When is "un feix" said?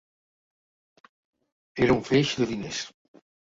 1.97-2.33